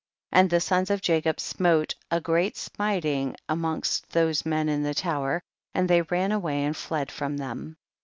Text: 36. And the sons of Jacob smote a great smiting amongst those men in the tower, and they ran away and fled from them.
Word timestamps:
36. 0.31 0.39
And 0.41 0.49
the 0.49 0.59
sons 0.59 0.89
of 0.89 1.01
Jacob 1.03 1.39
smote 1.39 1.93
a 2.09 2.19
great 2.19 2.57
smiting 2.57 3.35
amongst 3.47 4.09
those 4.13 4.47
men 4.47 4.67
in 4.67 4.81
the 4.81 4.95
tower, 4.95 5.43
and 5.75 5.87
they 5.87 6.01
ran 6.01 6.31
away 6.31 6.63
and 6.63 6.75
fled 6.75 7.11
from 7.11 7.37
them. 7.37 7.77